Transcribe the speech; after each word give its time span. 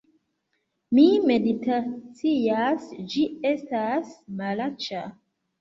Mi 0.97 1.03
meditacias, 1.31 2.89
ĝi 3.13 3.27
estas 3.53 4.17
malaĉa 4.41 5.05